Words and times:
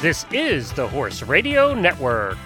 This 0.00 0.24
is 0.30 0.72
the 0.74 0.86
Horse 0.86 1.22
Radio 1.22 1.74
Network. 1.74 2.38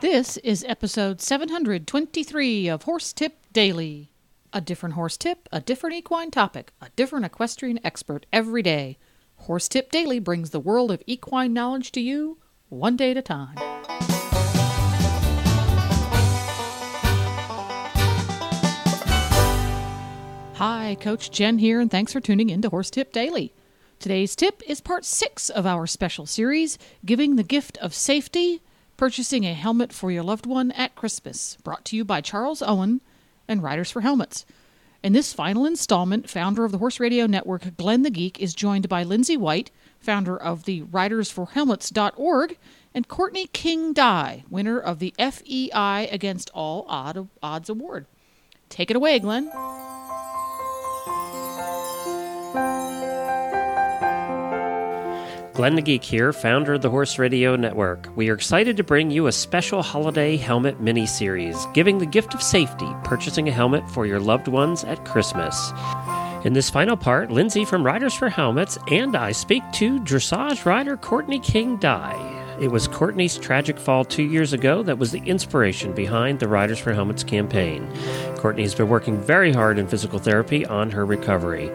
This 0.00 0.38
is 0.38 0.64
episode 0.66 1.20
723 1.20 2.66
of 2.68 2.84
Horse 2.84 3.12
Tip 3.12 3.44
Daily. 3.52 4.10
A 4.54 4.62
different 4.62 4.94
horse 4.94 5.18
tip, 5.18 5.50
a 5.52 5.60
different 5.60 5.96
equine 5.96 6.30
topic, 6.30 6.72
a 6.80 6.88
different 6.96 7.26
equestrian 7.26 7.78
expert 7.84 8.24
every 8.32 8.62
day. 8.62 8.96
Horse 9.36 9.68
Tip 9.68 9.90
Daily 9.90 10.18
brings 10.18 10.48
the 10.48 10.58
world 10.58 10.90
of 10.90 11.02
equine 11.06 11.52
knowledge 11.52 11.92
to 11.92 12.00
you 12.00 12.38
one 12.70 12.96
day 12.96 13.10
at 13.10 13.18
a 13.18 13.22
time. 13.22 13.56
Hi, 20.54 20.96
Coach 21.00 21.30
Jen 21.30 21.58
here, 21.58 21.80
and 21.80 21.90
thanks 21.90 22.14
for 22.14 22.20
tuning 22.20 22.48
in 22.48 22.62
to 22.62 22.70
Horse 22.70 22.88
Tip 22.88 23.12
Daily. 23.12 23.52
Today's 24.00 24.34
tip 24.34 24.62
is 24.66 24.80
part 24.80 25.04
six 25.04 25.50
of 25.50 25.66
our 25.66 25.86
special 25.86 26.24
series, 26.24 26.78
Giving 27.04 27.36
the 27.36 27.42
Gift 27.42 27.76
of 27.82 27.92
Safety 27.92 28.62
Purchasing 28.96 29.44
a 29.44 29.52
Helmet 29.52 29.92
for 29.92 30.10
Your 30.10 30.22
Loved 30.22 30.46
One 30.46 30.70
at 30.72 30.94
Christmas, 30.94 31.58
brought 31.62 31.84
to 31.84 31.96
you 31.96 32.02
by 32.02 32.22
Charles 32.22 32.62
Owen 32.62 33.02
and 33.46 33.62
Riders 33.62 33.90
for 33.90 34.00
Helmets. 34.00 34.46
In 35.02 35.12
this 35.12 35.34
final 35.34 35.66
installment, 35.66 36.30
founder 36.30 36.64
of 36.64 36.72
the 36.72 36.78
Horse 36.78 36.98
Radio 36.98 37.26
Network, 37.26 37.76
Glenn 37.76 38.00
the 38.00 38.08
Geek, 38.08 38.40
is 38.40 38.54
joined 38.54 38.88
by 38.88 39.02
Lindsay 39.02 39.36
White, 39.36 39.70
founder 39.98 40.34
of 40.34 40.64
the 40.64 40.80
RidersForHelmets.org, 40.80 42.56
and 42.94 43.06
Courtney 43.06 43.48
King 43.48 43.92
Dye, 43.92 44.44
winner 44.48 44.80
of 44.80 44.98
the 44.98 45.14
FEI 45.18 46.08
Against 46.10 46.50
All 46.54 46.86
Odd 46.88 47.28
Odds 47.42 47.68
Award. 47.68 48.06
Take 48.70 48.90
it 48.90 48.96
away, 48.96 49.18
Glenn. 49.18 49.50
Glenn 55.60 55.74
the 55.74 55.82
Geek 55.82 56.02
here, 56.02 56.32
founder 56.32 56.72
of 56.72 56.80
the 56.80 56.88
Horse 56.88 57.18
Radio 57.18 57.54
Network. 57.54 58.08
We 58.16 58.30
are 58.30 58.34
excited 58.34 58.78
to 58.78 58.82
bring 58.82 59.10
you 59.10 59.26
a 59.26 59.32
special 59.32 59.82
holiday 59.82 60.38
helmet 60.38 60.80
mini 60.80 61.04
series, 61.04 61.66
giving 61.74 61.98
the 61.98 62.06
gift 62.06 62.32
of 62.32 62.40
safety, 62.40 62.90
purchasing 63.04 63.46
a 63.46 63.52
helmet 63.52 63.86
for 63.90 64.06
your 64.06 64.20
loved 64.20 64.48
ones 64.48 64.84
at 64.84 65.04
Christmas. 65.04 65.70
In 66.46 66.54
this 66.54 66.70
final 66.70 66.96
part, 66.96 67.30
Lindsay 67.30 67.66
from 67.66 67.84
Riders 67.84 68.14
for 68.14 68.30
Helmets 68.30 68.78
and 68.90 69.14
I 69.14 69.32
speak 69.32 69.62
to 69.74 70.00
dressage 70.00 70.64
rider 70.64 70.96
Courtney 70.96 71.40
King 71.40 71.76
Dye. 71.76 72.56
It 72.58 72.68
was 72.68 72.88
Courtney's 72.88 73.36
tragic 73.36 73.78
fall 73.78 74.06
two 74.06 74.22
years 74.22 74.54
ago 74.54 74.82
that 74.84 74.96
was 74.96 75.12
the 75.12 75.22
inspiration 75.26 75.94
behind 75.94 76.40
the 76.40 76.48
Riders 76.48 76.78
for 76.78 76.94
Helmets 76.94 77.22
campaign. 77.22 77.86
Courtney 78.38 78.62
has 78.62 78.74
been 78.74 78.88
working 78.88 79.20
very 79.20 79.52
hard 79.52 79.78
in 79.78 79.88
physical 79.88 80.18
therapy 80.18 80.64
on 80.64 80.90
her 80.90 81.04
recovery. 81.04 81.70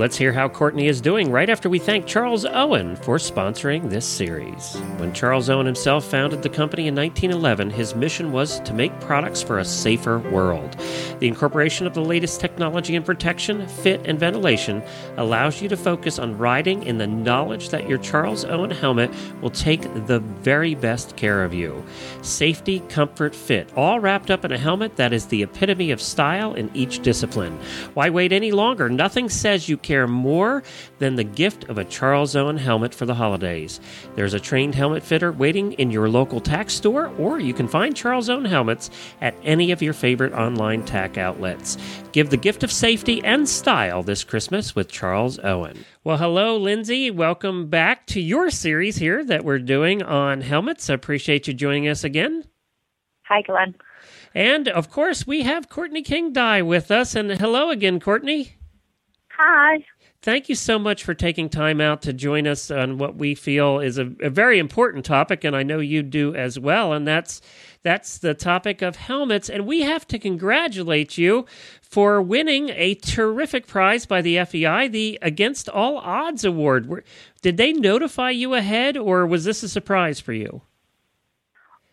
Let's 0.00 0.16
hear 0.16 0.32
how 0.32 0.48
Courtney 0.48 0.86
is 0.86 1.02
doing 1.02 1.30
right 1.30 1.50
after 1.50 1.68
we 1.68 1.78
thank 1.78 2.06
Charles 2.06 2.46
Owen 2.46 2.96
for 2.96 3.18
sponsoring 3.18 3.90
this 3.90 4.06
series. 4.06 4.78
When 4.96 5.12
Charles 5.12 5.50
Owen 5.50 5.66
himself 5.66 6.06
founded 6.06 6.42
the 6.42 6.48
company 6.48 6.88
in 6.88 6.94
1911, 6.94 7.68
his 7.68 7.94
mission 7.94 8.32
was 8.32 8.60
to 8.60 8.72
make 8.72 8.98
products 9.00 9.42
for 9.42 9.58
a 9.58 9.64
safer 9.64 10.18
world. 10.18 10.74
The 11.18 11.28
incorporation 11.28 11.86
of 11.86 11.92
the 11.92 12.00
latest 12.00 12.40
technology 12.40 12.94
in 12.94 13.02
protection, 13.02 13.68
fit, 13.68 14.00
and 14.06 14.18
ventilation 14.18 14.82
allows 15.18 15.60
you 15.60 15.68
to 15.68 15.76
focus 15.76 16.18
on 16.18 16.38
riding 16.38 16.82
in 16.84 16.96
the 16.96 17.06
knowledge 17.06 17.68
that 17.68 17.86
your 17.86 17.98
Charles 17.98 18.46
Owen 18.46 18.70
helmet 18.70 19.10
will 19.42 19.50
take 19.50 19.82
the 20.06 20.20
very 20.20 20.74
best 20.74 21.14
care 21.16 21.44
of 21.44 21.52
you. 21.52 21.84
Safety, 22.22 22.80
comfort, 22.88 23.34
fit, 23.34 23.70
all 23.76 24.00
wrapped 24.00 24.30
up 24.30 24.46
in 24.46 24.52
a 24.52 24.56
helmet 24.56 24.96
that 24.96 25.12
is 25.12 25.26
the 25.26 25.42
epitome 25.42 25.90
of 25.90 26.00
style 26.00 26.54
in 26.54 26.70
each 26.72 27.00
discipline. 27.02 27.58
Why 27.92 28.08
wait 28.08 28.32
any 28.32 28.50
longer? 28.50 28.88
Nothing 28.88 29.28
says 29.28 29.68
you 29.68 29.76
care 29.90 30.06
more 30.06 30.62
than 31.00 31.16
the 31.16 31.24
gift 31.24 31.64
of 31.64 31.76
a 31.76 31.84
Charles 31.84 32.36
Owen 32.36 32.56
helmet 32.56 32.94
for 32.94 33.06
the 33.06 33.14
holidays. 33.16 33.80
There's 34.14 34.34
a 34.34 34.38
trained 34.38 34.76
helmet 34.76 35.02
fitter 35.02 35.32
waiting 35.32 35.72
in 35.72 35.90
your 35.90 36.08
local 36.08 36.40
tack 36.40 36.70
store, 36.70 37.08
or 37.18 37.40
you 37.40 37.52
can 37.52 37.66
find 37.66 37.96
Charles 37.96 38.30
Owen 38.30 38.44
helmets 38.44 38.88
at 39.20 39.34
any 39.42 39.72
of 39.72 39.82
your 39.82 39.92
favorite 39.92 40.32
online 40.32 40.84
tack 40.84 41.18
outlets. 41.18 41.76
Give 42.12 42.30
the 42.30 42.36
gift 42.36 42.62
of 42.62 42.70
safety 42.70 43.20
and 43.24 43.48
style 43.48 44.04
this 44.04 44.22
Christmas 44.22 44.76
with 44.76 44.92
Charles 44.92 45.40
Owen. 45.40 45.84
Well, 46.04 46.18
hello, 46.18 46.56
Lindsay. 46.56 47.10
Welcome 47.10 47.68
back 47.68 48.06
to 48.08 48.20
your 48.20 48.48
series 48.50 48.94
here 48.94 49.24
that 49.24 49.44
we're 49.44 49.58
doing 49.58 50.04
on 50.04 50.40
helmets. 50.42 50.88
I 50.88 50.94
appreciate 50.94 51.48
you 51.48 51.52
joining 51.52 51.88
us 51.88 52.04
again. 52.04 52.44
Hi, 53.24 53.42
Glenn. 53.42 53.74
And 54.36 54.68
of 54.68 54.88
course, 54.88 55.26
we 55.26 55.42
have 55.42 55.68
Courtney 55.68 56.02
King 56.02 56.32
Dye 56.32 56.62
with 56.62 56.92
us. 56.92 57.16
And 57.16 57.32
hello 57.32 57.70
again, 57.70 57.98
Courtney. 57.98 58.59
Hi. 59.42 59.82
Thank 60.20 60.50
you 60.50 60.54
so 60.54 60.78
much 60.78 61.02
for 61.02 61.14
taking 61.14 61.48
time 61.48 61.80
out 61.80 62.02
to 62.02 62.12
join 62.12 62.46
us 62.46 62.70
on 62.70 62.98
what 62.98 63.16
we 63.16 63.34
feel 63.34 63.78
is 63.80 63.96
a, 63.96 64.12
a, 64.20 64.28
very 64.28 64.58
important 64.58 65.06
topic, 65.06 65.44
and 65.44 65.56
I 65.56 65.62
know 65.62 65.78
you 65.78 66.02
do 66.02 66.34
as 66.34 66.58
well. 66.58 66.92
And 66.92 67.08
that's 67.08 67.40
that's 67.82 68.18
the 68.18 68.34
topic 68.34 68.82
of 68.82 68.96
helmets. 68.96 69.48
And 69.48 69.66
we 69.66 69.80
have 69.80 70.06
to 70.08 70.18
congratulate 70.18 71.16
you 71.16 71.46
for 71.80 72.20
winning 72.20 72.68
a 72.68 72.96
terrific 72.96 73.66
prize 73.66 74.04
by 74.04 74.20
the 74.20 74.44
FEI, 74.44 74.88
the 74.88 75.18
Against 75.22 75.70
All 75.70 75.96
Odds 75.96 76.44
Award. 76.44 77.02
Did 77.40 77.56
they 77.56 77.72
notify 77.72 78.28
you 78.28 78.52
ahead, 78.52 78.98
or 78.98 79.26
was 79.26 79.44
this 79.44 79.62
a 79.62 79.70
surprise 79.70 80.20
for 80.20 80.34
you? 80.34 80.60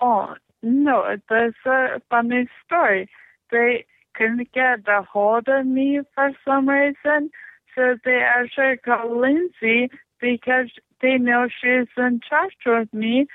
Oh 0.02 0.36
no, 0.62 1.16
there's 1.30 1.56
uh, 1.66 1.96
a 1.96 2.02
funny 2.10 2.50
story. 2.66 3.08
They 3.52 3.86
couldn't 4.18 4.52
get 4.52 4.88
a 4.88 5.04
hold 5.04 5.48
of 5.48 5.66
me 5.66 6.02
for 6.16 6.32
some 6.46 6.68
reason. 6.68 7.30
So 7.76 7.96
they 8.04 8.22
actually 8.22 8.78
called 8.78 9.18
Lindsay 9.18 9.92
because 10.20 10.70
they 11.02 11.18
know 11.18 11.48
she's 11.48 11.88
in 11.96 12.22
touch 12.28 12.54
with 12.66 12.92
me. 12.94 13.28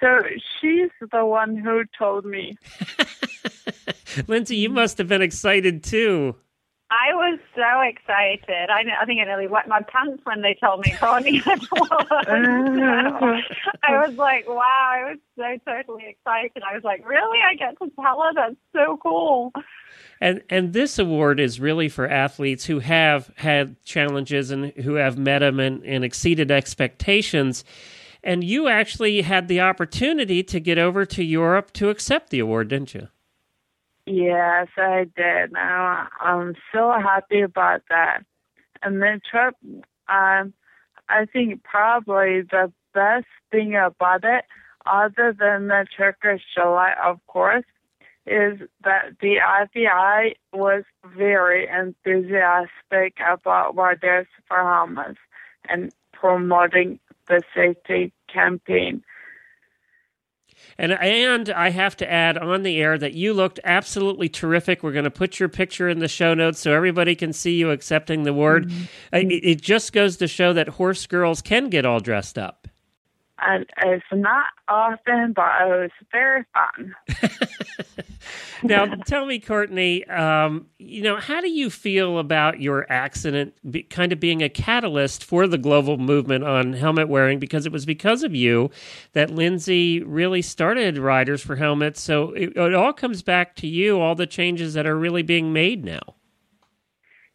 So 0.00 0.20
she's 0.60 0.90
the 1.10 1.24
one 1.24 1.56
who 1.56 1.84
told 1.98 2.26
me. 2.26 2.58
Lindsay, 4.26 4.56
you 4.56 4.68
must 4.68 4.98
have 4.98 5.08
been 5.08 5.22
excited 5.22 5.82
too. 5.82 6.36
I 6.88 7.14
was 7.14 7.40
so 7.56 7.80
excited. 7.80 8.70
I, 8.70 8.84
I 9.00 9.06
think 9.06 9.20
I 9.20 9.24
nearly 9.24 9.48
wet 9.48 9.66
my 9.66 9.80
pants 9.82 10.22
when 10.24 10.42
they 10.42 10.54
told 10.54 10.84
me 10.84 10.92
Connie 10.92 11.42
I 11.46 11.56
was 13.90 14.14
like, 14.16 14.48
wow, 14.48 14.62
I 14.62 15.02
was 15.10 15.18
so 15.36 15.58
totally 15.66 16.06
excited. 16.06 16.62
I 16.62 16.74
was 16.74 16.84
like, 16.84 17.04
really? 17.08 17.40
I 17.40 17.56
get 17.56 17.76
to 17.78 17.90
tell 18.00 18.22
her? 18.22 18.32
That's 18.34 18.54
so 18.72 18.98
cool. 19.02 19.52
And 20.20 20.42
and 20.48 20.72
this 20.72 20.98
award 20.98 21.40
is 21.40 21.60
really 21.60 21.88
for 21.88 22.08
athletes 22.08 22.64
who 22.66 22.78
have 22.78 23.30
had 23.36 23.82
challenges 23.84 24.50
and 24.50 24.72
who 24.72 24.94
have 24.94 25.18
met 25.18 25.40
them 25.40 25.60
and, 25.60 25.84
and 25.84 26.04
exceeded 26.04 26.50
expectations. 26.50 27.64
And 28.22 28.42
you 28.42 28.66
actually 28.66 29.22
had 29.22 29.46
the 29.46 29.60
opportunity 29.60 30.42
to 30.44 30.58
get 30.58 30.78
over 30.78 31.04
to 31.06 31.22
Europe 31.22 31.72
to 31.74 31.90
accept 31.90 32.30
the 32.30 32.40
award, 32.40 32.68
didn't 32.68 32.94
you? 32.94 33.08
Yes, 34.06 34.68
I 34.76 35.06
did. 35.16 35.52
Now 35.52 36.08
I'm 36.20 36.54
so 36.72 36.92
happy 36.92 37.42
about 37.42 37.82
that. 37.90 38.24
And 38.82 39.02
the 39.02 39.20
trip, 39.30 39.54
um, 40.08 40.54
I 41.08 41.26
think 41.32 41.62
probably 41.62 42.42
the 42.42 42.72
best 42.94 43.26
thing 43.50 43.76
about 43.76 44.24
it, 44.24 44.44
other 44.86 45.34
than 45.38 45.68
the 45.68 45.86
Turkish 45.96 46.42
delight, 46.56 46.94
of 47.04 47.24
course, 47.26 47.64
is 48.26 48.58
that 48.82 49.16
the 49.20 49.36
FEI 49.72 50.36
was 50.52 50.84
very 51.16 51.68
enthusiastic 51.68 53.16
about 53.20 53.76
Riders 53.76 54.26
for 54.48 55.16
and 55.68 55.92
promoting 56.12 56.98
the 57.28 57.42
safety 57.54 58.12
campaign. 58.32 59.02
And 60.78 60.92
and 60.92 61.50
I 61.50 61.70
have 61.70 61.96
to 61.98 62.10
add 62.10 62.36
on 62.38 62.62
the 62.62 62.80
air 62.80 62.98
that 62.98 63.14
you 63.14 63.32
looked 63.32 63.60
absolutely 63.64 64.28
terrific. 64.28 64.82
We're 64.82 64.92
going 64.92 65.04
to 65.04 65.10
put 65.10 65.38
your 65.38 65.48
picture 65.48 65.88
in 65.88 66.00
the 66.00 66.08
show 66.08 66.34
notes 66.34 66.60
so 66.60 66.72
everybody 66.72 67.14
can 67.14 67.32
see 67.32 67.54
you 67.54 67.70
accepting 67.70 68.24
the 68.24 68.30
award. 68.30 68.68
Mm-hmm. 68.68 69.16
It, 69.16 69.44
it 69.44 69.62
just 69.62 69.92
goes 69.92 70.16
to 70.18 70.26
show 70.26 70.52
that 70.52 70.68
horse 70.70 71.06
girls 71.06 71.42
can 71.42 71.68
get 71.68 71.84
all 71.86 72.00
dressed 72.00 72.38
up. 72.38 72.68
And 73.38 73.66
it's 73.84 74.04
not 74.12 74.46
often, 74.66 75.34
but 75.34 75.50
it 75.60 75.68
was 75.68 75.90
very 76.10 76.44
fun. 76.54 76.94
now, 78.62 78.86
tell 79.06 79.26
me, 79.26 79.38
Courtney, 79.38 80.06
um, 80.06 80.66
you 80.78 81.02
know, 81.02 81.16
how 81.16 81.42
do 81.42 81.50
you 81.50 81.68
feel 81.68 82.18
about 82.18 82.62
your 82.62 82.90
accident 82.90 83.54
be, 83.70 83.82
kind 83.82 84.10
of 84.10 84.20
being 84.20 84.42
a 84.42 84.48
catalyst 84.48 85.22
for 85.22 85.46
the 85.46 85.58
global 85.58 85.98
movement 85.98 86.44
on 86.44 86.72
helmet 86.72 87.08
wearing? 87.08 87.38
Because 87.38 87.66
it 87.66 87.72
was 87.72 87.84
because 87.84 88.22
of 88.22 88.34
you 88.34 88.70
that 89.12 89.30
Lindsay 89.30 90.02
really 90.02 90.40
started 90.40 90.96
Riders 90.96 91.42
for 91.42 91.56
Helmets. 91.56 92.00
So 92.00 92.30
it, 92.30 92.56
it 92.56 92.74
all 92.74 92.94
comes 92.94 93.22
back 93.22 93.54
to 93.56 93.66
you, 93.66 94.00
all 94.00 94.14
the 94.14 94.26
changes 94.26 94.72
that 94.74 94.86
are 94.86 94.96
really 94.96 95.22
being 95.22 95.52
made 95.52 95.84
now. 95.84 96.14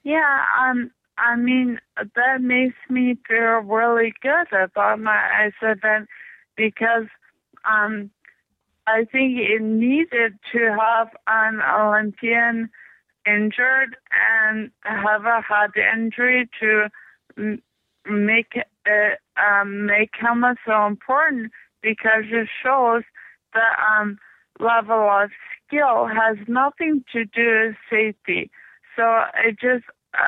Yeah, 0.04 0.46
um, 0.60 0.90
I 1.22 1.36
mean, 1.36 1.80
that 1.98 2.42
makes 2.42 2.76
me 2.90 3.16
feel 3.28 3.60
really 3.60 4.12
good 4.24 4.52
about 4.52 5.00
my 5.00 5.16
accident 5.16 6.10
because 6.58 7.06
um, 7.64 8.10
I 8.88 9.06
think 9.12 9.38
it 9.38 9.62
needed 9.62 10.34
to 10.52 10.76
have 10.80 11.10
an 11.28 11.62
Olympian 11.62 12.70
injured 13.28 13.96
and 14.12 14.72
have 14.82 15.26
a 15.26 15.42
head 15.42 15.72
injury 15.96 16.50
to 16.60 16.88
make 18.10 18.54
it 18.86 19.20
um, 19.38 19.86
make 19.86 20.10
helmets 20.20 20.62
so 20.66 20.88
important 20.88 21.52
because 21.84 22.24
it 22.32 22.50
shows 22.64 23.04
that 23.54 23.78
um, 23.80 24.18
level 24.60 25.08
of 25.08 25.30
skill 25.68 26.08
has 26.08 26.38
nothing 26.48 27.04
to 27.14 27.26
do 27.26 27.68
with 27.68 27.76
safety. 27.92 28.50
So 28.96 29.24
it 29.46 29.60
just 29.60 29.86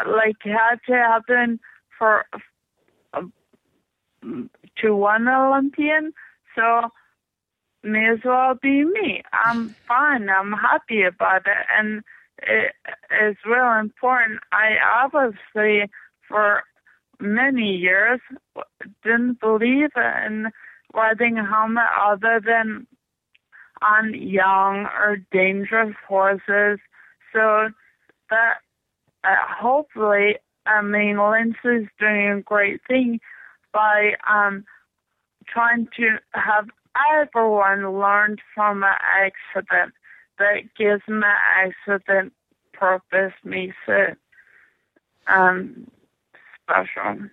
like 0.07 0.37
had 0.43 0.79
to 0.87 0.93
happen 0.93 1.59
for 1.97 2.25
uh, 3.13 3.21
to 4.77 4.95
one 4.95 5.27
Olympian. 5.27 6.13
So 6.55 6.89
may 7.83 8.09
as 8.09 8.19
well 8.23 8.55
be 8.61 8.83
me. 8.83 9.21
I'm 9.33 9.75
fine. 9.87 10.29
I'm 10.29 10.53
happy 10.53 11.03
about 11.03 11.45
it, 11.45 11.65
and 11.77 12.01
it 12.37 12.73
is 13.23 13.35
real 13.45 13.79
important. 13.79 14.39
I 14.51 14.75
obviously 15.03 15.89
for 16.27 16.63
many 17.19 17.75
years 17.75 18.19
didn't 19.03 19.39
believe 19.39 19.91
in 19.95 20.47
riding 20.93 21.37
a 21.37 21.45
helmet 21.45 21.83
other 22.01 22.41
than 22.45 22.87
on 23.81 24.13
young 24.13 24.85
or 24.85 25.17
dangerous 25.31 25.95
horses. 26.07 26.79
So 27.33 27.69
that 28.29 28.55
uh, 29.23 29.35
hopefully, 29.47 30.37
I 30.65 30.81
mean, 30.81 31.17
Lindsay's 31.17 31.89
doing 31.99 32.29
a 32.29 32.41
great 32.41 32.81
thing 32.87 33.19
by 33.73 34.13
um, 34.29 34.65
trying 35.47 35.87
to 35.97 36.17
have 36.33 36.69
everyone 37.11 37.99
learn 37.99 38.37
from 38.53 38.83
an 38.83 38.93
accident 39.01 39.93
that 40.39 40.73
gives 40.77 41.03
my 41.07 41.35
accident 41.55 42.33
purpose 42.73 43.33
makes 43.43 43.75
it 43.87 44.17
um, 45.27 45.87
special. 46.63 47.29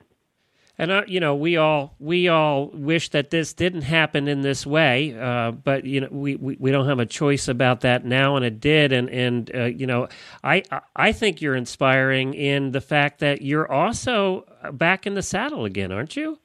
And 0.80 0.90
uh, 0.90 1.02
you 1.06 1.20
know, 1.20 1.34
we 1.34 1.58
all 1.58 1.94
we 1.98 2.28
all 2.28 2.68
wish 2.68 3.10
that 3.10 3.28
this 3.28 3.52
didn't 3.52 3.82
happen 3.82 4.26
in 4.26 4.40
this 4.40 4.64
way, 4.64 5.14
uh, 5.20 5.50
but 5.50 5.84
you 5.84 6.00
know, 6.00 6.08
we, 6.10 6.36
we, 6.36 6.56
we 6.58 6.70
don't 6.70 6.88
have 6.88 6.98
a 6.98 7.04
choice 7.04 7.48
about 7.48 7.82
that 7.82 8.06
now, 8.06 8.34
and 8.36 8.46
it 8.46 8.60
did. 8.60 8.90
And 8.90 9.10
and 9.10 9.54
uh, 9.54 9.64
you 9.64 9.86
know, 9.86 10.08
I 10.42 10.62
I 10.96 11.12
think 11.12 11.42
you're 11.42 11.54
inspiring 11.54 12.32
in 12.32 12.72
the 12.72 12.80
fact 12.80 13.18
that 13.18 13.42
you're 13.42 13.70
also 13.70 14.46
back 14.72 15.06
in 15.06 15.12
the 15.12 15.22
saddle 15.22 15.66
again, 15.66 15.92
aren't 15.92 16.16
you? 16.16 16.38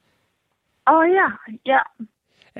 Oh 0.86 1.00
yeah, 1.00 1.30
yeah. 1.64 1.84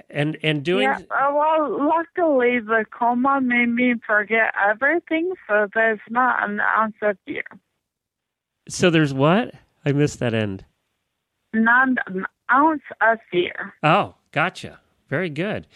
And 0.08 0.38
and 0.42 0.64
doing 0.64 0.84
yeah. 0.84 1.00
Uh, 1.10 1.34
well, 1.34 1.88
luckily 1.88 2.58
the 2.58 2.86
coma 2.90 3.42
made 3.42 3.68
me 3.68 3.96
forget 4.06 4.54
everything, 4.66 5.34
so 5.46 5.68
there's 5.74 6.00
not 6.08 6.42
an 6.48 6.58
ounce 6.58 6.96
of 7.02 7.18
fear. 7.26 7.44
So 8.66 8.88
there's 8.88 9.12
what? 9.12 9.52
I 9.84 9.92
missed 9.92 10.20
that 10.20 10.32
end 10.32 10.64
not 11.64 11.88
an 12.06 12.26
ounce 12.50 12.82
of 13.00 13.18
fear. 13.30 13.74
Oh, 13.82 14.14
gotcha. 14.32 14.80
Very 15.08 15.30
good. 15.30 15.68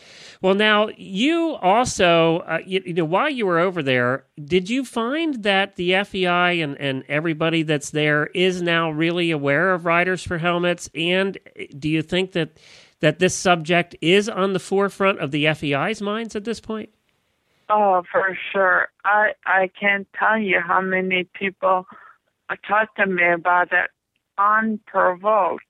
Well, 0.42 0.54
now 0.54 0.88
you 0.96 1.54
also, 1.62 2.38
uh, 2.38 2.58
you, 2.66 2.82
you, 2.84 2.94
know, 2.94 3.04
while 3.04 3.30
you 3.30 3.46
were 3.46 3.60
over 3.60 3.80
there, 3.80 4.24
did 4.44 4.68
you 4.68 4.84
find 4.84 5.44
that 5.44 5.76
the 5.76 6.02
FEI 6.02 6.60
and, 6.60 6.76
and 6.80 7.04
everybody 7.08 7.62
that's 7.62 7.90
there 7.90 8.26
is 8.34 8.60
now 8.60 8.90
really 8.90 9.30
aware 9.30 9.72
of 9.72 9.84
Riders 9.84 10.24
for 10.24 10.38
Helmets? 10.38 10.90
And 10.96 11.38
do 11.78 11.88
you 11.88 12.02
think 12.02 12.32
that 12.32 12.58
that 12.98 13.18
this 13.18 13.34
subject 13.34 13.96
is 14.02 14.28
on 14.28 14.52
the 14.52 14.58
forefront 14.58 15.20
of 15.20 15.30
the 15.30 15.46
FEI's 15.54 16.02
minds 16.02 16.34
at 16.36 16.44
this 16.44 16.60
point? 16.60 16.90
Oh, 17.68 18.02
for 18.10 18.36
sure. 18.52 18.88
I 19.04 19.32
I 19.46 19.70
can't 19.78 20.08
tell 20.18 20.38
you 20.38 20.58
how 20.60 20.80
many 20.80 21.24
people 21.34 21.86
talk 22.66 22.96
to 22.96 23.06
me 23.06 23.30
about 23.32 23.72
it 23.72 23.90
unprovoked. 24.40 25.64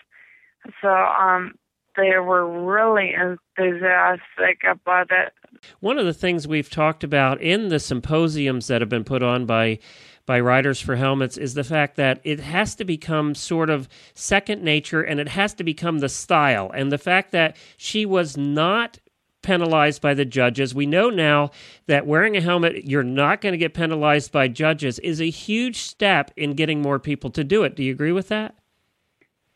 So 0.81 0.89
um, 0.89 1.55
they 1.97 2.19
were 2.19 2.65
really 2.65 3.13
enthusiastic 3.15 4.63
about 4.69 5.09
it. 5.11 5.33
One 5.81 5.99
of 5.99 6.07
the 6.07 6.15
things 6.15 6.47
we've 6.47 6.71
talked 6.71 7.05
about 7.05 7.41
in 7.41 7.69
the 7.69 7.81
symposiums 7.81 8.69
that 8.69 8.81
have 8.81 8.89
been 8.89 9.05
put 9.05 9.23
on 9.23 9.47
by 9.47 9.79
by 10.27 10.39
Riders 10.39 10.81
for 10.81 10.95
Helmets 10.95 11.37
is 11.37 11.55
the 11.55 11.65
fact 11.65 11.97
that 11.97 12.21
it 12.23 12.39
has 12.39 12.77
to 12.77 12.85
become 12.85 13.35
sort 13.35 13.69
of 13.69 13.89
second 14.15 14.63
nature 14.63 15.03
and 15.03 15.19
it 15.19 15.31
has 15.31 15.55
to 15.55 15.65
become 15.65 15.99
the 15.99 16.09
style. 16.09 16.71
And 16.73 16.93
the 16.93 16.99
fact 16.99 17.33
that 17.33 17.57
she 17.77 18.07
was 18.07 18.37
not 18.37 19.01
penalized 19.43 20.01
by 20.01 20.15
the 20.15 20.25
judges. 20.25 20.75
We 20.75 20.87
know 20.87 21.11
now 21.11 21.51
that 21.87 22.07
wearing 22.07 22.37
a 22.37 22.41
helmet, 22.41 22.85
you're 22.85 23.03
not 23.03 23.41
going 23.41 23.55
to 23.55 23.59
get 23.59 23.75
penalized 23.75 24.31
by 24.31 24.47
judges, 24.47 24.99
is 25.01 25.21
a 25.21 25.31
huge 25.31 25.79
step 25.79 26.31
in 26.37 26.55
getting 26.55 26.81
more 26.81 26.99
people 26.99 27.31
to 27.31 27.43
do 27.43 27.65
it. 27.65 27.75
Do 27.75 27.83
you 27.83 27.93
agree 27.93 28.13
with 28.13 28.29
that? 28.29 28.55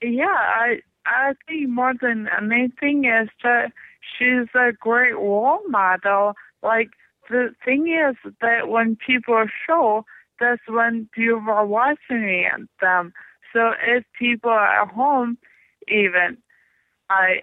Yeah, 0.05 0.27
I 0.27 0.81
I 1.07 1.35
think 1.47 1.71
more 1.71 1.95
than 2.01 2.29
anything 2.29 3.05
is 3.07 3.29
that 3.43 3.73
she's 4.01 4.49
a 4.55 4.73
great 4.73 5.15
role 5.15 5.61
model. 5.69 6.35
Like 6.63 6.91
the 7.31 7.55
thing 7.65 7.89
is 7.89 8.17
that 8.43 8.69
when 8.69 8.97
people 8.97 9.47
show, 9.67 10.05
that's 10.41 10.63
when 10.69 11.09
people 11.15 11.43
are 11.49 11.67
watching 11.67 12.25
them. 12.81 13.13
So 13.53 13.73
if 13.87 14.05
people 14.19 14.51
are 14.51 14.83
at 14.83 14.89
home, 14.91 15.39
even, 15.89 16.39
I 17.11 17.43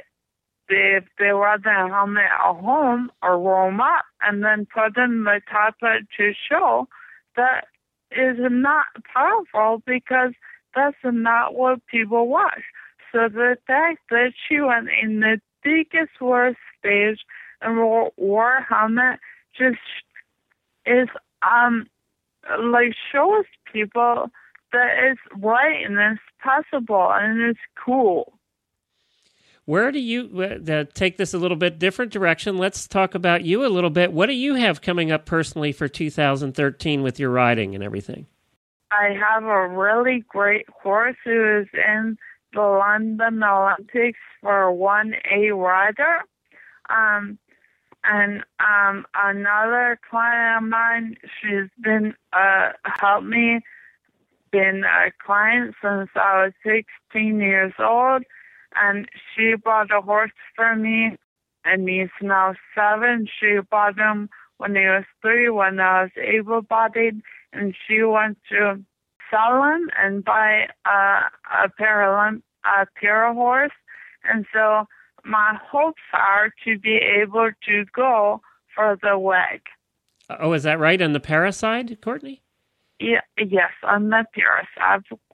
if 0.70 1.06
they 1.20 1.34
the 1.64 1.88
helmet 1.90 2.24
at 2.26 2.62
home 2.62 3.12
or 3.22 3.40
warm 3.40 3.82
up 3.82 4.06
and 4.22 4.44
then 4.44 4.68
put 4.74 4.98
in 4.98 5.26
the 5.26 5.42
top 5.52 5.76
to 6.18 6.34
show, 6.50 6.88
that 7.36 7.66
is 8.12 8.38
not 8.40 8.88
powerful 9.14 9.84
because 9.86 10.34
that's 10.76 10.98
not 11.04 11.56
what 11.56 11.86
people 11.88 12.28
watch. 12.28 12.64
So 13.12 13.28
the 13.28 13.58
fact 13.68 14.00
that 14.10 14.34
she 14.48 14.62
went 14.62 14.88
in 15.02 15.20
the 15.20 15.40
biggest 15.64 16.20
worst 16.20 16.58
stage 16.80 17.20
and 17.62 17.78
wore, 17.78 18.12
wore 18.18 18.58
a 18.58 18.64
helmet 18.64 19.20
just 19.58 19.78
is 20.86 21.08
um 21.42 21.88
like 22.60 22.94
shows 23.12 23.46
people 23.72 24.30
that 24.72 24.90
it's 25.00 25.22
right 25.38 25.86
and 25.86 25.98
it's 25.98 26.22
possible 26.42 27.12
and 27.12 27.42
it's 27.42 27.60
cool. 27.84 28.34
Where 29.66 29.92
do 29.92 30.00
you 30.00 30.42
uh, 30.42 30.86
take 30.94 31.18
this 31.18 31.34
a 31.34 31.38
little 31.38 31.56
bit 31.56 31.78
different 31.78 32.12
direction? 32.12 32.58
Let's 32.58 32.88
talk 32.88 33.14
about 33.14 33.44
you 33.44 33.66
a 33.66 33.70
little 33.70 33.92
bit. 33.92 34.12
What 34.12 34.26
do 34.26 34.34
you 34.34 34.56
have 34.56 34.82
coming 34.82 35.12
up 35.12 35.26
personally 35.26 35.72
for 35.72 35.88
2013 35.88 37.04
with 37.04 37.20
your 37.20 37.30
riding 37.30 37.76
and 37.76 37.84
everything? 37.84 38.26
I 38.92 39.14
have 39.18 39.44
a 39.46 39.68
really 39.70 40.26
great 40.28 40.68
horse 40.70 41.16
who 41.24 41.62
is 41.62 41.68
in 41.74 42.18
the 42.54 42.62
London 42.62 43.42
Olympics 43.42 44.20
for 44.42 44.66
1A 44.72 45.56
rider. 45.56 46.20
Um, 46.90 47.40
and 48.04 48.44
um, 48.60 49.06
another 49.16 49.98
client 50.10 50.64
of 50.66 50.70
mine, 50.70 51.16
she's 51.24 51.70
been 51.82 52.16
uh, 52.34 52.72
helped 52.84 53.28
me, 53.28 53.62
been 54.52 54.84
a 54.84 55.12
client 55.26 55.76
since 55.82 56.10
I 56.16 56.46
was 56.46 56.54
16 57.14 57.40
years 57.40 57.74
old, 57.80 58.24
and 58.76 59.08
she 59.36 59.54
bought 59.56 59.92
a 59.92 60.02
horse 60.02 60.32
for 60.56 60.76
me, 60.76 61.18
and 61.64 61.88
he's 61.88 62.10
now 62.22 62.56
seven. 62.76 63.28
She 63.40 63.60
bought 63.70 63.98
him 63.98 64.30
when 64.58 64.76
he 64.76 64.82
was 64.82 65.06
three, 65.22 65.50
when 65.50 65.80
I 65.80 66.04
was 66.04 66.12
able-bodied, 66.18 67.22
and 67.54 67.76
she 67.88 68.04
went 68.04 68.38
to 68.50 68.84
sell 69.30 69.64
him 69.64 69.90
and 69.98 70.24
buy 70.24 70.68
uh, 70.86 71.22
a 71.64 71.70
Paralymp 71.80 72.42
a 72.64 72.86
Pura 72.96 73.34
horse. 73.34 73.72
And 74.24 74.46
so 74.54 74.86
my 75.24 75.58
hopes 75.72 76.02
are 76.14 76.54
to 76.66 76.78
be 76.78 76.96
able 76.96 77.52
to 77.68 77.86
go 77.94 78.42
for 78.74 78.98
the 79.02 79.18
WEG. 79.18 79.62
Oh, 80.40 80.54
is 80.54 80.64
that 80.64 80.80
right? 80.80 81.02
On 81.02 81.14
the 81.14 81.20
para 81.20 81.52
side, 81.52 81.98
Courtney? 82.02 82.42
Yeah, 83.00 83.22
yes, 83.38 83.72
on 83.84 84.10
the 84.10 84.26
para 84.34 84.68
side, 84.78 85.02
of 85.12 85.20
course. 85.30 85.31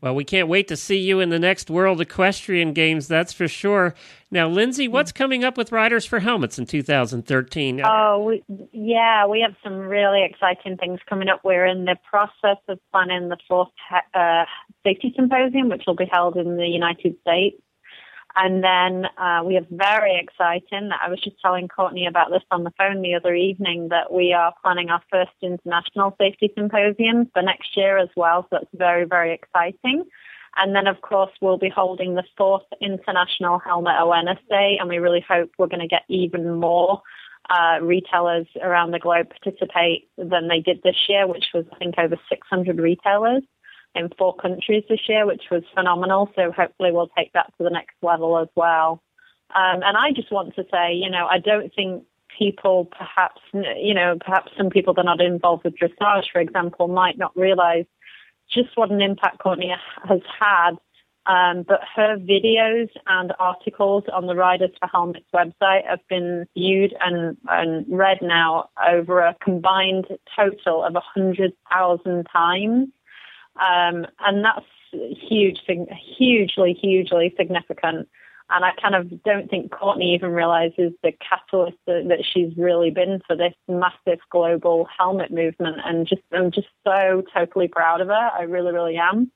Well, 0.00 0.14
we 0.14 0.22
can't 0.22 0.46
wait 0.46 0.68
to 0.68 0.76
see 0.76 0.98
you 0.98 1.18
in 1.18 1.30
the 1.30 1.40
next 1.40 1.70
World 1.70 2.00
Equestrian 2.00 2.72
Games, 2.72 3.08
that's 3.08 3.32
for 3.32 3.48
sure. 3.48 3.94
Now, 4.30 4.48
Lindsay, 4.48 4.86
what's 4.86 5.10
coming 5.10 5.42
up 5.42 5.56
with 5.56 5.72
Riders 5.72 6.04
for 6.04 6.20
Helmets 6.20 6.56
in 6.56 6.66
2013? 6.66 7.82
Oh, 7.84 8.24
we, 8.24 8.44
yeah, 8.72 9.26
we 9.26 9.40
have 9.40 9.56
some 9.64 9.76
really 9.76 10.24
exciting 10.24 10.76
things 10.76 11.00
coming 11.08 11.28
up. 11.28 11.40
We're 11.42 11.66
in 11.66 11.84
the 11.84 11.96
process 12.08 12.58
of 12.68 12.78
planning 12.92 13.28
the 13.28 13.38
fourth 13.48 13.70
uh, 14.14 14.44
safety 14.84 15.12
symposium, 15.16 15.68
which 15.68 15.82
will 15.84 15.96
be 15.96 16.08
held 16.10 16.36
in 16.36 16.56
the 16.56 16.68
United 16.68 17.16
States. 17.22 17.60
And 18.36 18.62
then 18.62 19.06
uh, 19.16 19.42
we 19.44 19.54
have 19.54 19.66
very 19.70 20.18
exciting. 20.18 20.90
I 20.92 21.08
was 21.08 21.20
just 21.20 21.40
telling 21.40 21.66
Courtney 21.66 22.06
about 22.06 22.30
this 22.30 22.42
on 22.50 22.62
the 22.62 22.72
phone 22.78 23.02
the 23.02 23.14
other 23.14 23.34
evening 23.34 23.88
that 23.88 24.12
we 24.12 24.32
are 24.32 24.54
planning 24.62 24.90
our 24.90 25.02
first 25.10 25.32
international 25.42 26.14
safety 26.20 26.52
symposium 26.56 27.30
for 27.32 27.42
next 27.42 27.76
year 27.76 27.98
as 27.98 28.10
well. 28.16 28.42
So 28.42 28.58
that's 28.60 28.74
very, 28.74 29.04
very 29.04 29.32
exciting. 29.32 30.04
And 30.56 30.74
then, 30.74 30.86
of 30.86 31.00
course, 31.00 31.30
we'll 31.40 31.58
be 31.58 31.68
holding 31.68 32.14
the 32.14 32.24
fourth 32.36 32.64
International 32.80 33.58
Helmet 33.58 33.94
Awareness 33.98 34.38
Day, 34.48 34.76
and 34.78 34.88
we 34.88 34.98
really 34.98 35.24
hope 35.26 35.50
we're 35.58 35.68
going 35.68 35.80
to 35.80 35.86
get 35.86 36.02
even 36.08 36.54
more 36.54 37.00
uh, 37.48 37.78
retailers 37.80 38.46
around 38.60 38.90
the 38.90 38.98
globe 38.98 39.28
participate 39.30 40.08
than 40.16 40.48
they 40.48 40.60
did 40.60 40.82
this 40.82 40.96
year, 41.08 41.26
which 41.26 41.46
was, 41.54 41.64
I 41.72 41.76
think, 41.76 41.94
over 41.98 42.16
600 42.28 42.78
retailers. 42.78 43.42
In 43.94 44.10
four 44.18 44.34
countries 44.36 44.84
this 44.88 45.08
year, 45.08 45.26
which 45.26 45.44
was 45.50 45.62
phenomenal. 45.74 46.30
So 46.36 46.52
hopefully 46.52 46.92
we'll 46.92 47.10
take 47.16 47.32
that 47.32 47.52
to 47.58 47.64
the 47.64 47.70
next 47.70 47.96
level 48.02 48.38
as 48.38 48.48
well. 48.54 49.02
Um, 49.54 49.82
and 49.82 49.96
I 49.96 50.12
just 50.14 50.30
want 50.30 50.54
to 50.56 50.64
say, 50.70 50.94
you 50.94 51.10
know, 51.10 51.26
I 51.26 51.38
don't 51.38 51.74
think 51.74 52.04
people 52.38 52.86
perhaps, 52.86 53.40
you 53.52 53.94
know, 53.94 54.18
perhaps 54.20 54.52
some 54.56 54.70
people 54.70 54.94
that 54.94 55.00
are 55.00 55.16
not 55.16 55.20
involved 55.20 55.64
with 55.64 55.74
dressage, 55.74 56.24
for 56.32 56.40
example, 56.40 56.88
might 56.88 57.18
not 57.18 57.36
realize 57.36 57.86
just 58.52 58.68
what 58.76 58.90
an 58.90 59.00
impact 59.00 59.38
Courtney 59.38 59.74
has 60.06 60.20
had. 60.38 60.72
Um, 61.26 61.62
but 61.68 61.80
her 61.94 62.16
videos 62.16 62.88
and 63.06 63.34
articles 63.38 64.04
on 64.10 64.26
the 64.26 64.34
Riders 64.34 64.70
for 64.80 64.88
Helmets 64.88 65.26
website 65.34 65.86
have 65.86 66.00
been 66.08 66.46
viewed 66.56 66.94
and, 67.04 67.36
and 67.48 67.84
read 67.86 68.18
now 68.22 68.70
over 68.90 69.20
a 69.20 69.36
combined 69.42 70.06
total 70.34 70.82
of 70.82 70.94
100,000 70.94 72.26
times. 72.32 72.88
Um, 73.58 74.06
and 74.20 74.44
that's 74.44 74.66
huge, 74.92 75.60
hugely, 76.16 76.72
hugely 76.72 77.34
significant. 77.36 78.08
And 78.50 78.64
I 78.64 78.72
kind 78.80 78.94
of 78.94 79.22
don't 79.24 79.50
think 79.50 79.70
Courtney 79.70 80.14
even 80.14 80.30
realizes 80.30 80.92
the 81.02 81.12
catalyst 81.12 81.76
that, 81.86 82.06
that 82.08 82.24
she's 82.24 82.56
really 82.56 82.90
been 82.90 83.20
for 83.26 83.36
this 83.36 83.52
massive 83.68 84.20
global 84.30 84.88
helmet 84.96 85.30
movement. 85.30 85.76
And 85.84 86.06
just, 86.06 86.22
I'm 86.32 86.50
just 86.50 86.68
so 86.86 87.22
totally 87.34 87.68
proud 87.68 88.00
of 88.00 88.08
her. 88.08 88.30
I 88.38 88.42
really, 88.42 88.72
really 88.72 88.96
am. 88.96 89.30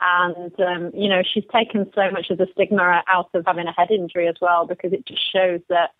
And, 0.00 0.52
um, 0.60 0.90
you 0.94 1.08
know, 1.08 1.22
she's 1.24 1.44
taken 1.52 1.90
so 1.94 2.10
much 2.12 2.30
of 2.30 2.38
the 2.38 2.46
stigma 2.52 3.02
out 3.08 3.30
of 3.34 3.44
having 3.46 3.66
a 3.66 3.72
head 3.72 3.90
injury 3.90 4.28
as 4.28 4.36
well, 4.40 4.64
because 4.66 4.92
it 4.92 5.06
just 5.06 5.32
shows 5.32 5.60
that, 5.68 5.90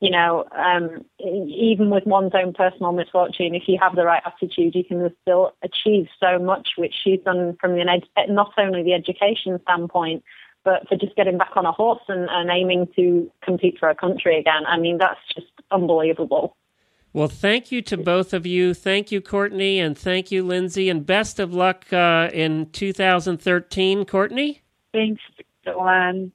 you 0.00 0.10
know, 0.10 0.44
um, 0.56 1.04
even 1.18 1.90
with 1.90 2.06
one's 2.06 2.32
own 2.34 2.54
personal 2.54 2.92
misfortune, 2.92 3.54
if 3.54 3.64
you 3.66 3.78
have 3.80 3.94
the 3.94 4.04
right 4.04 4.22
attitude, 4.24 4.74
you 4.74 4.82
can 4.82 5.14
still 5.22 5.52
achieve 5.62 6.06
so 6.18 6.38
much, 6.38 6.70
which 6.78 6.94
she's 7.04 7.20
done 7.20 7.56
from 7.60 7.72
the 7.72 7.82
ed- 7.82 8.30
not 8.30 8.52
only 8.56 8.82
the 8.82 8.94
education 8.94 9.60
standpoint, 9.62 10.24
but 10.64 10.88
for 10.88 10.96
just 10.96 11.14
getting 11.16 11.36
back 11.36 11.50
on 11.54 11.66
a 11.66 11.72
horse 11.72 12.02
and, 12.08 12.28
and 12.30 12.50
aiming 12.50 12.88
to 12.96 13.30
compete 13.42 13.78
for 13.78 13.90
a 13.90 13.94
country 13.94 14.38
again. 14.38 14.64
I 14.66 14.78
mean, 14.78 14.96
that's 14.98 15.20
just 15.34 15.52
unbelievable. 15.70 16.56
Well, 17.12 17.28
thank 17.28 17.70
you 17.72 17.82
to 17.82 17.96
both 17.96 18.32
of 18.32 18.46
you. 18.46 18.72
Thank 18.72 19.10
you, 19.10 19.20
Courtney, 19.20 19.80
and 19.80 19.98
thank 19.98 20.30
you, 20.30 20.44
Lindsay, 20.44 20.88
and 20.88 21.04
best 21.04 21.40
of 21.40 21.52
luck 21.52 21.92
uh, 21.92 22.30
in 22.32 22.70
2013, 22.70 24.04
Courtney. 24.06 24.62
Thanks, 24.92 25.20
Joanne. 25.64 26.32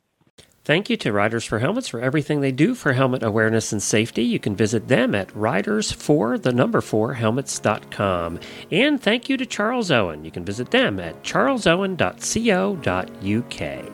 Thank 0.65 0.89
you 0.89 0.97
to 0.97 1.13
Riders 1.13 1.45
for 1.45 1.59
Helmets 1.59 1.87
for 1.87 2.01
everything 2.01 2.41
they 2.41 2.51
do 2.51 2.73
for 2.73 2.93
helmet 2.93 3.21
awareness 3.21 3.71
and 3.71 3.83
safety. 3.83 4.23
You 4.23 4.39
can 4.39 4.55
visit 4.55 4.87
them 4.87 5.13
at 5.13 5.27
riders4, 5.29 6.41
the 6.41 6.51
number 6.51 6.81
4, 6.81 7.13
helmets.com. 7.13 8.39
And 8.71 8.99
thank 8.99 9.29
you 9.29 9.37
to 9.37 9.45
Charles 9.45 9.91
Owen. 9.91 10.25
You 10.25 10.31
can 10.31 10.43
visit 10.43 10.71
them 10.71 10.99
at 10.99 11.21
charlesowen.co.uk. 11.21 13.91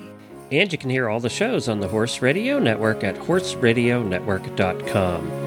And 0.51 0.71
you 0.71 0.77
can 0.77 0.89
hear 0.89 1.09
all 1.09 1.19
the 1.19 1.29
shows 1.29 1.67
on 1.67 1.81
the 1.81 1.89
Horse 1.89 2.21
Radio 2.21 2.57
Network 2.57 3.03
at 3.03 3.15
horseradionetwork.com. 3.15 5.40